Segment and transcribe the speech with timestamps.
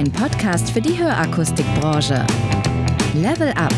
[0.00, 2.26] ein Podcast für die Hörakustikbranche.
[3.12, 3.74] Level Up.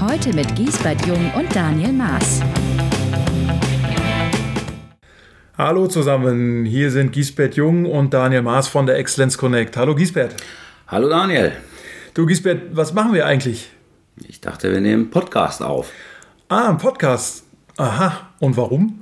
[0.00, 2.40] Heute mit Giesbert Jung und Daniel Maas.
[5.58, 9.76] Hallo zusammen, hier sind Giesbert Jung und Daniel Maas von der Excellence Connect.
[9.76, 10.36] Hallo Giesbert.
[10.86, 11.52] Hallo Daniel.
[12.14, 13.68] Du Giesbert, was machen wir eigentlich?
[14.26, 15.92] Ich dachte, wir nehmen Podcast auf.
[16.48, 17.44] Ah, ein Podcast.
[17.76, 18.30] Aha.
[18.38, 19.00] Und warum?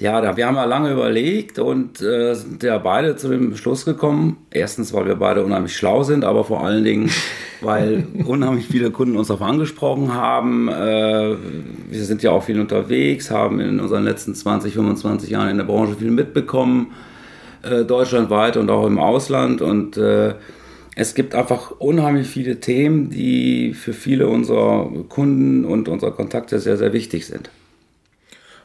[0.00, 3.84] Ja, da, wir haben ja lange überlegt und äh, sind ja beide zu dem Schluss
[3.84, 4.36] gekommen.
[4.52, 7.10] Erstens, weil wir beide unheimlich schlau sind, aber vor allen Dingen,
[7.60, 10.68] weil unheimlich viele Kunden uns darauf angesprochen haben.
[10.68, 11.34] Äh,
[11.90, 15.64] wir sind ja auch viel unterwegs, haben in unseren letzten 20, 25 Jahren in der
[15.64, 16.92] Branche viel mitbekommen,
[17.62, 19.62] äh, deutschlandweit und auch im Ausland.
[19.62, 20.34] Und äh,
[20.94, 26.76] es gibt einfach unheimlich viele Themen, die für viele unserer Kunden und unserer Kontakte sehr,
[26.76, 27.50] sehr wichtig sind.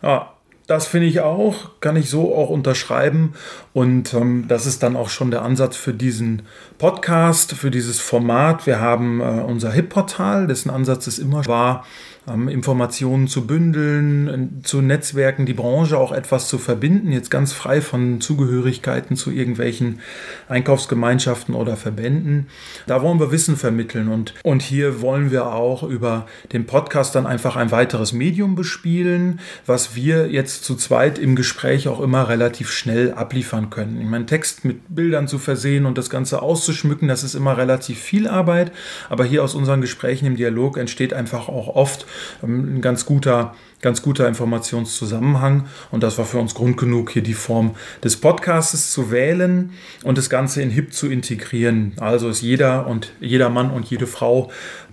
[0.03, 0.32] Ja,
[0.67, 3.33] das finde ich auch, kann ich so auch unterschreiben.
[3.73, 6.43] Und ähm, das ist dann auch schon der Ansatz für diesen
[6.77, 8.65] Podcast, für dieses Format.
[8.65, 11.83] Wir haben äh, unser HIP-Portal, dessen Ansatz es immer war,
[12.27, 17.81] ähm, Informationen zu bündeln, zu Netzwerken, die Branche auch etwas zu verbinden, jetzt ganz frei
[17.81, 19.99] von Zugehörigkeiten zu irgendwelchen
[20.47, 22.47] Einkaufsgemeinschaften oder Verbänden.
[22.87, 27.25] Da wollen wir Wissen vermitteln und, und hier wollen wir auch über den Podcast dann
[27.25, 32.71] einfach ein weiteres Medium bespielen, was wir jetzt zu zweit im Gespräch auch immer relativ
[32.71, 33.99] schnell abliefern können.
[34.01, 37.99] Ich meine, Text mit Bildern zu versehen und das Ganze auszuschmücken, das ist immer relativ
[37.99, 38.71] viel Arbeit,
[39.09, 42.05] aber hier aus unseren Gesprächen im Dialog entsteht einfach auch oft
[42.43, 45.67] ähm, ein ganz guter, ganz guter Informationszusammenhang.
[45.91, 49.71] Und das war für uns Grund genug, hier die Form des Podcasts zu wählen
[50.03, 51.93] und das Ganze in HIP zu integrieren.
[51.99, 54.51] Also ist jeder und jeder Mann und jede Frau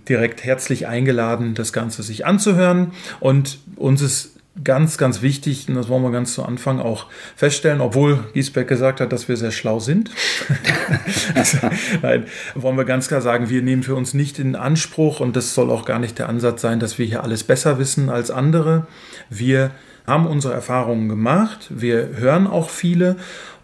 [0.09, 2.93] direkt herzlich eingeladen, das Ganze sich anzuhören.
[3.21, 7.81] Und uns ist ganz, ganz wichtig, und das wollen wir ganz zu Anfang auch feststellen,
[7.81, 10.11] obwohl Giesbeck gesagt hat, dass wir sehr schlau sind.
[11.35, 11.59] also,
[12.03, 15.55] nein, wollen wir ganz klar sagen, wir nehmen für uns nicht in Anspruch und das
[15.55, 18.87] soll auch gar nicht der Ansatz sein, dass wir hier alles besser wissen als andere.
[19.29, 19.71] Wir
[20.07, 23.17] haben unsere Erfahrungen gemacht, wir hören auch viele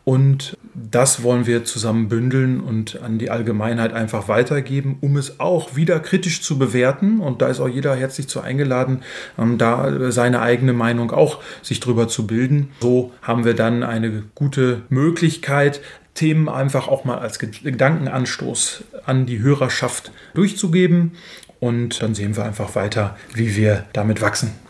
[0.05, 0.56] und
[0.91, 6.01] das wollen wir zusammen bündeln und an die Allgemeinheit einfach weitergeben, um es auch wieder
[6.01, 7.21] kritisch zu bewerten.
[7.21, 9.03] Und da ist auch jeder herzlich zu eingeladen,
[9.39, 12.71] ähm, da seine eigene Meinung auch sich drüber zu bilden.
[12.81, 15.81] So haben wir dann eine gute Möglichkeit,
[16.15, 21.13] Themen einfach auch mal als Gedankenanstoß an die Hörerschaft durchzugeben.
[21.61, 24.66] Und dann sehen wir einfach weiter, wie wir damit wachsen.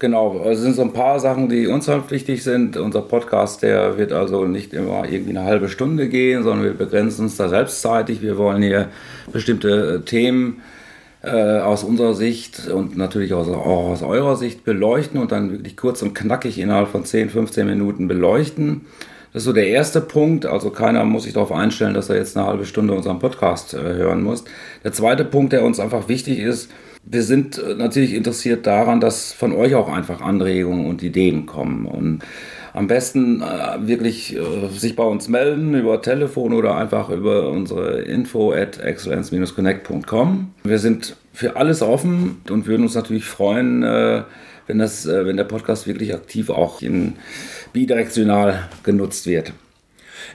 [0.00, 2.78] Genau, es sind so ein paar Sachen, die uns halt wichtig sind.
[2.78, 7.24] Unser Podcast, der wird also nicht immer irgendwie eine halbe Stunde gehen, sondern wir begrenzen
[7.26, 8.22] uns da selbstzeitig.
[8.22, 8.88] Wir wollen hier
[9.30, 10.62] bestimmte Themen
[11.22, 16.00] äh, aus unserer Sicht und natürlich auch aus eurer Sicht beleuchten und dann wirklich kurz
[16.00, 18.86] und knackig innerhalb von 10, 15 Minuten beleuchten.
[19.34, 20.46] Das ist so der erste Punkt.
[20.46, 23.82] Also keiner muss sich darauf einstellen, dass er jetzt eine halbe Stunde unseren Podcast äh,
[23.82, 24.44] hören muss.
[24.82, 26.70] Der zweite Punkt, der uns einfach wichtig ist,
[27.04, 31.86] wir sind äh, natürlich interessiert daran, dass von euch auch einfach Anregungen und Ideen kommen.
[31.86, 32.22] Und
[32.72, 38.02] am besten äh, wirklich äh, sich bei uns melden über Telefon oder einfach über unsere
[38.02, 40.52] info at excellence-connect.com.
[40.62, 44.22] Wir sind für alles offen und würden uns natürlich freuen, äh,
[44.66, 47.14] wenn, das, äh, wenn der Podcast wirklich aktiv auch in
[47.72, 49.52] bidirektional genutzt wird.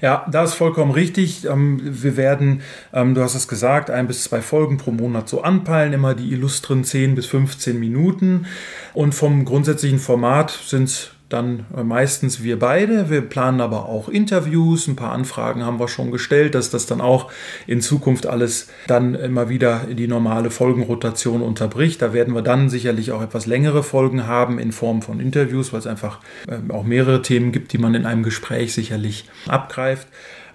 [0.02, 1.46] Ja, das ist vollkommen richtig.
[1.46, 2.62] Ähm, wir werden,
[2.94, 6.32] ähm, du hast es gesagt, ein bis zwei Folgen pro Monat so anpeilen, immer die
[6.32, 8.46] illustren 10 bis 15 Minuten.
[8.94, 13.10] Und vom grundsätzlichen Format sind es dann äh, meistens wir beide.
[13.10, 14.88] Wir planen aber auch Interviews.
[14.88, 17.32] Ein paar Anfragen haben wir schon gestellt, dass das dann auch
[17.68, 22.02] in Zukunft alles dann immer wieder die normale Folgenrotation unterbricht.
[22.02, 25.80] Da werden wir dann sicherlich auch etwas längere Folgen haben in Form von Interviews, weil
[25.80, 30.08] es einfach ähm, auch mehrere Themen gibt, die man in einem Gespräch sicherlich abgreift.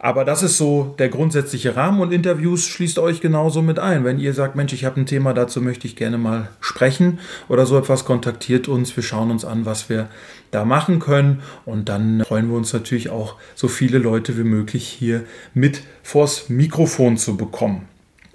[0.03, 4.03] Aber das ist so der grundsätzliche Rahmen und Interviews schließt euch genauso mit ein.
[4.03, 7.19] Wenn ihr sagt, Mensch, ich habe ein Thema, dazu möchte ich gerne mal sprechen
[7.49, 8.97] oder so etwas, kontaktiert uns.
[8.97, 10.09] Wir schauen uns an, was wir
[10.53, 14.89] da machen können und dann freuen wir uns natürlich auch, so viele Leute wie möglich
[14.89, 17.87] hier mit vors Mikrofon zu bekommen.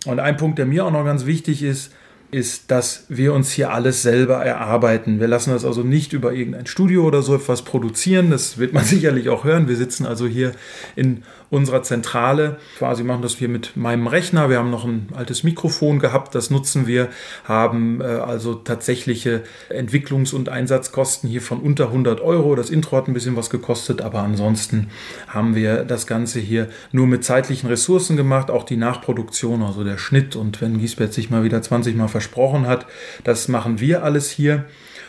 [0.06, 1.92] Und ein Punkt, der mir auch noch ganz wichtig ist,
[2.32, 5.20] ist, dass wir uns hier alles selber erarbeiten.
[5.20, 8.30] Wir lassen das also nicht über irgendein Studio oder so etwas produzieren.
[8.30, 9.68] Das wird man sicherlich auch hören.
[9.68, 10.52] Wir sitzen also hier
[10.96, 11.24] in
[11.56, 12.58] unserer Zentrale.
[12.78, 14.50] Quasi machen das wir mit meinem Rechner.
[14.50, 17.10] Wir haben noch ein altes Mikrofon gehabt, das nutzen wir,
[17.46, 22.56] haben äh, also tatsächliche Entwicklungs- und Einsatzkosten hier von unter 100 Euro.
[22.56, 24.90] Das Intro hat ein bisschen was gekostet, aber ansonsten
[25.28, 29.98] haben wir das Ganze hier nur mit zeitlichen Ressourcen gemacht, auch die Nachproduktion, also der
[29.98, 32.86] Schnitt und wenn Giesbert sich mal wieder 20 Mal versprochen hat,
[33.24, 34.66] das machen wir alles hier.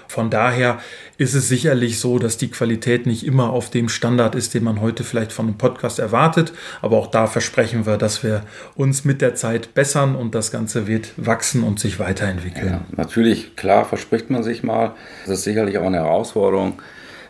[0.09, 0.79] Von daher
[1.19, 4.81] ist es sicherlich so, dass die Qualität nicht immer auf dem Standard ist, den man
[4.81, 6.53] heute vielleicht von einem Podcast erwartet.
[6.83, 8.43] Aber auch da versprechen wir, dass wir
[8.75, 12.69] uns mit der Zeit bessern und das Ganze wird wachsen und sich weiterentwickeln.
[12.69, 14.93] Ja, natürlich, klar, verspricht man sich mal.
[15.27, 16.81] Das ist sicherlich auch eine Herausforderung.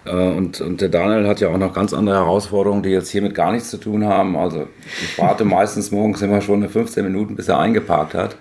[0.07, 3.35] Äh, und, und der Daniel hat ja auch noch ganz andere Herausforderungen, die jetzt hiermit
[3.35, 4.37] gar nichts zu tun haben.
[4.37, 4.69] Also
[5.03, 8.37] ich warte meistens morgens immer schon 15 Minuten, bis er eingeparkt hat.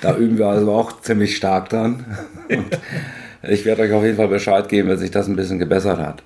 [0.00, 2.04] Da üben wir also auch ziemlich stark dran.
[2.48, 2.78] Und
[3.42, 6.22] ich werde euch auf jeden Fall Bescheid geben, wenn sich das ein bisschen gebessert hat.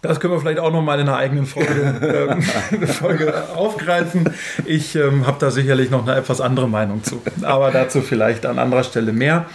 [0.00, 2.38] Das können wir vielleicht auch noch mal in einer eigenen Folge,
[2.80, 4.30] äh, Folge aufgreifen.
[4.64, 8.60] Ich ähm, habe da sicherlich noch eine etwas andere Meinung zu, aber dazu vielleicht an
[8.60, 9.46] anderer Stelle mehr.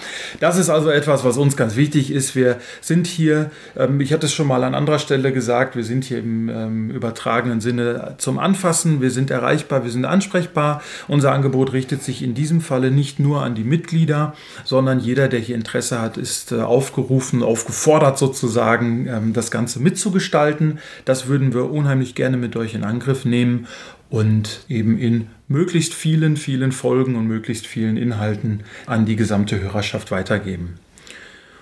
[0.41, 2.35] Das ist also etwas, was uns ganz wichtig ist.
[2.35, 6.03] Wir sind hier, ähm, ich hatte es schon mal an anderer Stelle gesagt, wir sind
[6.03, 9.01] hier im ähm, übertragenen Sinne zum Anfassen.
[9.01, 10.81] Wir sind erreichbar, wir sind ansprechbar.
[11.07, 14.33] Unser Angebot richtet sich in diesem Falle nicht nur an die Mitglieder,
[14.65, 20.32] sondern jeder, der hier Interesse hat, ist äh, aufgerufen, aufgefordert sozusagen, ähm, das Ganze mitzugestalten
[20.33, 20.79] gestalten.
[21.05, 23.67] Das würden wir unheimlich gerne mit euch in Angriff nehmen
[24.09, 30.09] und eben in möglichst vielen, vielen Folgen und möglichst vielen Inhalten an die gesamte Hörerschaft
[30.09, 30.79] weitergeben.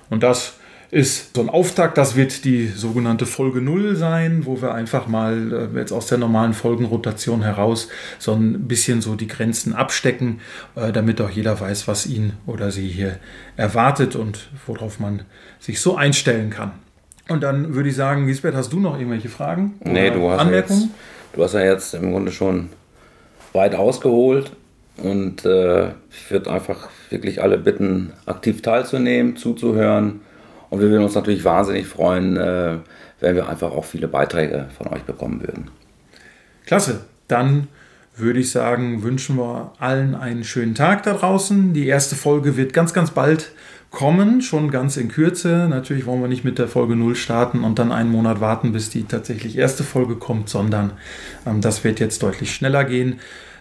[0.09, 0.53] Und das
[0.89, 5.69] ist so ein Auftakt, das wird die sogenannte Folge 0 sein, wo wir einfach mal
[5.73, 7.89] äh, jetzt aus der normalen Folgenrotation heraus
[8.19, 10.39] so ein bisschen so die Grenzen abstecken,
[10.75, 13.19] äh, damit auch jeder weiß, was ihn oder sie hier
[13.57, 15.23] erwartet und worauf man
[15.59, 16.71] sich so einstellen kann.
[17.31, 19.75] Und dann würde ich sagen, Gisbert, hast du noch irgendwelche Fragen?
[19.83, 20.79] Nee, du hast, Anmerkungen?
[20.81, 20.89] Ja jetzt,
[21.33, 22.69] du hast ja jetzt im Grunde schon
[23.53, 24.51] weit ausgeholt.
[24.97, 30.21] Und äh, ich würde einfach wirklich alle bitten, aktiv teilzunehmen, zuzuhören.
[30.69, 32.77] Und wir würden uns natürlich wahnsinnig freuen, äh,
[33.19, 35.69] wenn wir einfach auch viele Beiträge von euch bekommen würden.
[36.65, 37.01] Klasse.
[37.27, 37.69] Dann
[38.17, 41.73] würde ich sagen, wünschen wir allen einen schönen Tag da draußen.
[41.73, 43.51] Die erste Folge wird ganz, ganz bald
[43.91, 45.67] kommen, schon ganz in Kürze.
[45.69, 48.89] Natürlich wollen wir nicht mit der Folge 0 starten und dann einen Monat warten, bis
[48.89, 50.93] die tatsächlich erste Folge kommt, sondern
[51.45, 53.19] ähm, das wird jetzt deutlich schneller gehen.